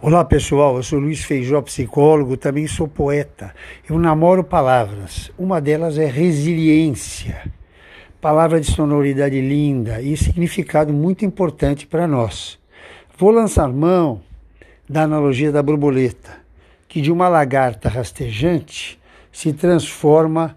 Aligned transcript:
Olá 0.00 0.24
pessoal, 0.24 0.76
eu 0.76 0.82
sou 0.84 1.00
Luiz 1.00 1.24
Feijó, 1.24 1.60
psicólogo, 1.60 2.36
também 2.36 2.68
sou 2.68 2.86
poeta. 2.86 3.52
Eu 3.90 3.98
namoro 3.98 4.44
palavras. 4.44 5.32
Uma 5.36 5.60
delas 5.60 5.98
é 5.98 6.06
resiliência. 6.06 7.50
Palavra 8.20 8.60
de 8.60 8.70
sonoridade 8.70 9.40
linda 9.40 10.00
e 10.00 10.16
significado 10.16 10.92
muito 10.92 11.24
importante 11.24 11.84
para 11.84 12.06
nós. 12.06 12.60
Vou 13.18 13.32
lançar 13.32 13.68
mão 13.72 14.22
da 14.88 15.02
analogia 15.02 15.50
da 15.50 15.64
borboleta, 15.64 16.30
que 16.86 17.00
de 17.00 17.10
uma 17.10 17.28
lagarta 17.28 17.88
rastejante 17.88 19.00
se 19.32 19.52
transforma 19.52 20.56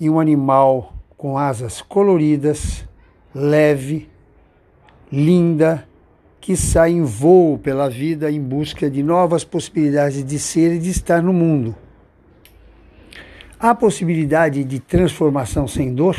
em 0.00 0.08
um 0.08 0.18
animal 0.18 0.94
com 1.18 1.36
asas 1.36 1.82
coloridas, 1.82 2.88
leve, 3.34 4.08
linda 5.12 5.86
que 6.40 6.56
sai 6.56 6.92
em 6.92 7.02
voo 7.02 7.58
pela 7.58 7.88
vida 7.88 8.30
em 8.30 8.40
busca 8.40 8.90
de 8.90 9.02
novas 9.02 9.44
possibilidades 9.44 10.24
de 10.24 10.38
ser 10.38 10.74
e 10.74 10.78
de 10.78 10.90
estar 10.90 11.22
no 11.22 11.32
mundo. 11.32 11.76
Há 13.58 13.74
possibilidade 13.74 14.64
de 14.64 14.80
transformação 14.80 15.68
sem 15.68 15.94
dor? 15.94 16.16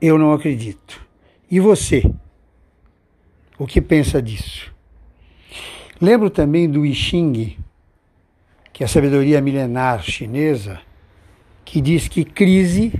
Eu 0.00 0.18
não 0.18 0.32
acredito. 0.32 1.00
E 1.48 1.60
você? 1.60 2.02
O 3.56 3.66
que 3.66 3.80
pensa 3.80 4.20
disso? 4.20 4.74
Lembro 6.00 6.28
também 6.28 6.68
do 6.68 6.84
I 6.84 6.94
Ching, 6.94 7.56
que 8.72 8.82
é 8.82 8.86
a 8.86 8.88
sabedoria 8.88 9.40
milenar 9.40 10.02
chinesa, 10.02 10.80
que 11.64 11.80
diz 11.80 12.08
que 12.08 12.24
crise 12.24 12.92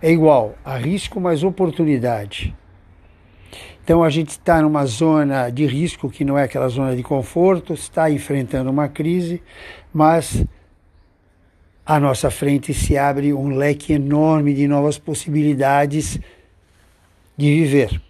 é 0.00 0.10
igual 0.10 0.54
a 0.62 0.76
risco 0.76 1.18
mais 1.20 1.42
oportunidade. 1.42 2.54
Então 3.84 4.02
a 4.02 4.08
gente 4.08 4.30
está 4.30 4.62
numa 4.62 4.86
zona 4.86 5.50
de 5.50 5.66
risco 5.66 6.08
que 6.08 6.24
não 6.24 6.38
é 6.38 6.44
aquela 6.44 6.68
zona 6.68 6.96
de 6.96 7.02
conforto, 7.02 7.74
está 7.74 8.10
enfrentando 8.10 8.70
uma 8.70 8.88
crise, 8.88 9.42
mas 9.92 10.44
à 11.84 12.00
nossa 12.00 12.30
frente 12.30 12.72
se 12.72 12.96
abre 12.96 13.34
um 13.34 13.54
leque 13.54 13.92
enorme 13.92 14.54
de 14.54 14.66
novas 14.66 14.96
possibilidades 14.96 16.18
de 17.36 17.46
viver. 17.50 18.00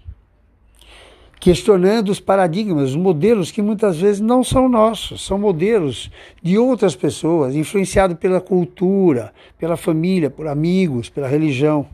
Questionando 1.41 2.09
os 2.09 2.21
paradigmas, 2.21 2.91
os 2.91 2.97
modelos 2.97 3.51
que 3.51 3.61
muitas 3.61 3.99
vezes 3.99 4.21
não 4.21 4.43
são 4.43 4.69
nossos, 4.69 5.27
são 5.27 5.39
modelos 5.39 6.11
de 6.43 6.57
outras 6.57 6.95
pessoas, 6.95 7.55
influenciados 7.55 8.17
pela 8.17 8.41
cultura, 8.41 9.33
pela 9.59 9.77
família, 9.77 10.31
por 10.31 10.47
amigos, 10.47 11.11
pela 11.11 11.29
religião. 11.29 11.87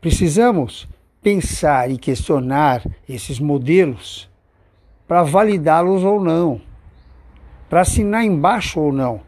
Precisamos 0.00 0.88
pensar 1.26 1.90
e 1.90 1.98
questionar 1.98 2.86
esses 3.08 3.40
modelos 3.40 4.30
para 5.08 5.24
validá-los 5.24 6.04
ou 6.04 6.22
não, 6.22 6.60
para 7.68 7.80
assinar 7.80 8.24
embaixo 8.24 8.78
ou 8.78 8.92
não. 8.92 9.20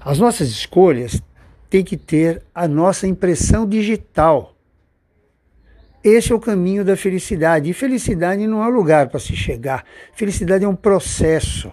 As 0.00 0.18
nossas 0.18 0.48
escolhas 0.48 1.22
têm 1.70 1.84
que 1.84 1.96
ter 1.96 2.42
a 2.52 2.66
nossa 2.66 3.06
impressão 3.06 3.64
digital. 3.64 4.56
Esse 6.02 6.32
é 6.32 6.34
o 6.34 6.40
caminho 6.40 6.84
da 6.84 6.96
felicidade. 6.96 7.70
E 7.70 7.72
felicidade 7.72 8.44
não 8.44 8.60
é 8.60 8.66
um 8.66 8.70
lugar 8.70 9.08
para 9.08 9.20
se 9.20 9.36
chegar. 9.36 9.84
Felicidade 10.14 10.64
é 10.64 10.68
um 10.68 10.74
processo, 10.74 11.72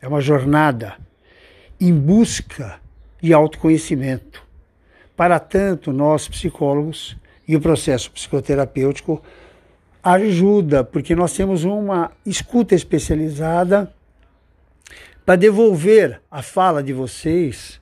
é 0.00 0.08
uma 0.08 0.22
jornada 0.22 0.96
em 1.78 1.92
busca 1.92 2.80
de 3.20 3.34
autoconhecimento. 3.34 4.42
Para 5.14 5.38
tanto, 5.38 5.92
nós 5.92 6.26
psicólogos 6.26 7.22
e 7.46 7.56
o 7.56 7.60
processo 7.60 8.10
psicoterapêutico 8.10 9.22
ajuda, 10.02 10.84
porque 10.84 11.14
nós 11.14 11.34
temos 11.34 11.64
uma 11.64 12.12
escuta 12.26 12.74
especializada 12.74 13.92
para 15.24 15.36
devolver 15.36 16.20
a 16.30 16.42
fala 16.42 16.82
de 16.82 16.92
vocês 16.92 17.80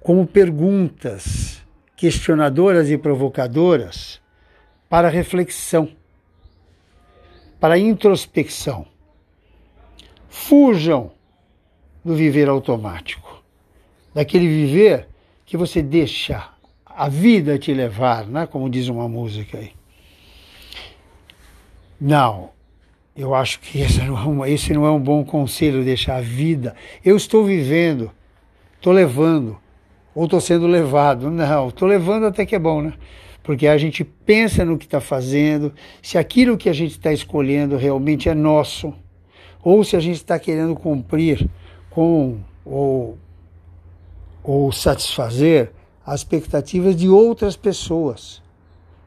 como 0.00 0.26
perguntas 0.26 1.62
questionadoras 1.96 2.90
e 2.90 2.98
provocadoras 2.98 4.20
para 4.88 5.08
reflexão, 5.08 5.88
para 7.60 7.78
introspecção. 7.78 8.86
Fujam 10.28 11.12
do 12.04 12.16
viver 12.16 12.48
automático, 12.48 13.42
daquele 14.14 14.48
viver 14.48 15.06
que 15.44 15.56
você 15.56 15.82
deixa 15.82 16.48
a 17.00 17.08
vida 17.08 17.58
te 17.58 17.72
levar, 17.72 18.26
né? 18.26 18.46
como 18.46 18.68
diz 18.68 18.88
uma 18.88 19.08
música 19.08 19.56
aí. 19.56 19.70
Não, 21.98 22.50
eu 23.16 23.34
acho 23.34 23.58
que 23.58 23.80
esse 23.80 24.02
não, 24.02 24.18
é 24.18 24.26
um, 24.26 24.44
esse 24.44 24.74
não 24.74 24.84
é 24.84 24.90
um 24.90 25.00
bom 25.00 25.24
conselho, 25.24 25.82
deixar 25.82 26.16
a 26.16 26.20
vida. 26.20 26.76
Eu 27.02 27.16
estou 27.16 27.42
vivendo, 27.42 28.10
estou 28.76 28.92
levando, 28.92 29.56
ou 30.14 30.24
estou 30.24 30.42
sendo 30.42 30.66
levado. 30.66 31.30
Não, 31.30 31.68
estou 31.68 31.88
levando 31.88 32.26
até 32.26 32.44
que 32.44 32.54
é 32.54 32.58
bom, 32.58 32.82
né? 32.82 32.92
Porque 33.42 33.66
a 33.66 33.78
gente 33.78 34.04
pensa 34.04 34.62
no 34.62 34.76
que 34.76 34.84
está 34.84 35.00
fazendo, 35.00 35.72
se 36.02 36.18
aquilo 36.18 36.58
que 36.58 36.68
a 36.68 36.74
gente 36.74 36.90
está 36.90 37.10
escolhendo 37.14 37.78
realmente 37.78 38.28
é 38.28 38.34
nosso, 38.34 38.92
ou 39.64 39.82
se 39.84 39.96
a 39.96 40.00
gente 40.00 40.16
está 40.16 40.38
querendo 40.38 40.76
cumprir 40.76 41.48
com 41.88 42.40
ou, 42.62 43.16
ou 44.44 44.70
satisfazer 44.70 45.72
as 46.10 46.20
expectativas 46.20 46.96
de 46.96 47.08
outras 47.08 47.54
pessoas. 47.54 48.42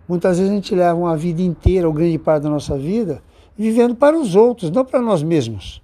Muitas 0.08 0.38
vezes 0.38 0.50
a 0.50 0.56
gente 0.56 0.74
leva 0.74 0.98
uma 0.98 1.18
vida 1.18 1.42
inteira, 1.42 1.86
ou 1.86 1.94
grande 1.94 2.18
parte 2.18 2.44
da 2.44 2.50
nossa 2.50 2.78
vida, 2.78 3.22
vivendo 3.58 3.94
para 3.94 4.18
os 4.18 4.38
outros, 4.38 4.72
não 4.72 4.86
para 4.86 5.02
nós 5.02 5.22
mesmos. 5.22 5.82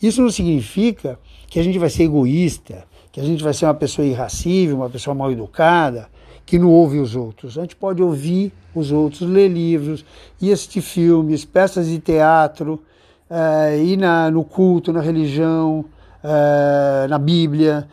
Isso 0.00 0.22
não 0.22 0.30
significa 0.30 1.18
que 1.48 1.58
a 1.58 1.62
gente 1.64 1.76
vai 1.76 1.90
ser 1.90 2.04
egoísta, 2.04 2.84
que 3.10 3.20
a 3.20 3.24
gente 3.24 3.42
vai 3.42 3.52
ser 3.52 3.64
uma 3.64 3.74
pessoa 3.74 4.06
irracível, 4.06 4.76
uma 4.76 4.88
pessoa 4.88 5.12
mal 5.12 5.32
educada, 5.32 6.08
que 6.46 6.56
não 6.56 6.70
ouve 6.70 7.00
os 7.00 7.16
outros. 7.16 7.58
A 7.58 7.62
gente 7.62 7.74
pode 7.74 8.00
ouvir 8.00 8.52
os 8.72 8.92
outros, 8.92 9.22
ler 9.22 9.48
livros, 9.48 10.04
ir 10.40 10.52
assistir 10.52 10.82
filmes, 10.82 11.44
peças 11.44 11.88
de 11.88 11.98
teatro, 11.98 12.80
uh, 13.28 13.76
ir 13.76 13.96
na, 13.96 14.30
no 14.30 14.44
culto, 14.44 14.92
na 14.92 15.00
religião, 15.00 15.84
uh, 16.22 17.08
na 17.08 17.18
Bíblia, 17.18 17.88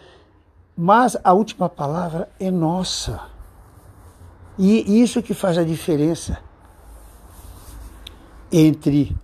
mas 0.78 1.18
a 1.24 1.34
última 1.34 1.68
palavra 1.68 2.30
é 2.40 2.52
nossa. 2.52 3.20
E 4.60 5.02
isso 5.02 5.24
que 5.24 5.34
faz 5.34 5.58
a 5.58 5.64
diferença 5.64 6.38
entre 8.52 9.16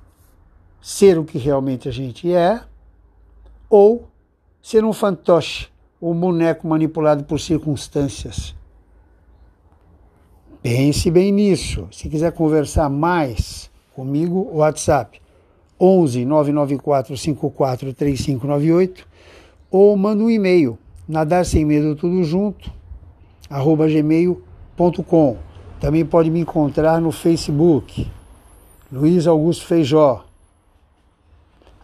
ser 0.82 1.20
o 1.20 1.24
que 1.24 1.38
realmente 1.38 1.88
a 1.88 1.92
gente 1.92 2.32
é 2.34 2.62
ou 3.70 4.08
ser 4.62 4.84
um 4.84 4.92
fantoche, 4.92 5.70
um 6.02 6.14
boneco 6.14 6.68
manipulado 6.68 7.24
por 7.24 7.40
circunstâncias. 7.40 8.56
Pense 10.62 11.12
bem 11.12 11.32
nisso. 11.32 11.88
Se 11.92 12.10
quiser 12.10 12.32
conversar 12.32 12.90
mais 12.90 13.70
comigo, 13.96 14.50
WhatsApp 14.54 15.22
11 15.80 16.26
994 16.26 17.18
54 17.18 17.94
3598 17.94 19.08
ou 19.70 19.96
manda 19.98 20.24
um 20.24 20.30
e-mail 20.30 20.78
nadar 21.08 21.46
sem 21.46 21.66
medo 21.66 21.96
tudo 21.96 22.24
junto, 22.24 22.72
arroba 23.50 23.88
gmail.com. 23.88 25.38
Também 25.80 26.06
pode 26.06 26.30
me 26.32 26.40
encontrar 26.40 27.02
no 27.02 27.12
Facebook, 27.12 28.10
Luiz 28.92 29.28
Augusto 29.28 29.66
Feijó. 29.66 30.24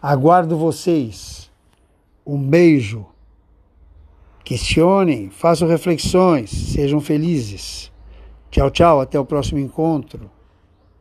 Aguardo 0.00 0.56
vocês. 0.56 1.50
Um 2.26 2.42
beijo. 2.42 3.06
Questionem, 4.42 5.30
façam 5.30 5.68
reflexões, 5.68 6.50
sejam 6.50 7.00
felizes. 7.00 7.92
Tchau, 8.50 8.70
tchau, 8.70 9.00
até 9.00 9.20
o 9.20 9.24
próximo 9.24 9.60
encontro. 9.60 10.30